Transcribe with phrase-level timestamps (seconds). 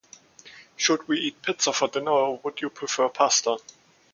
[0.77, 3.59] Should we eat pizza for dinner, or would you prefer pasta?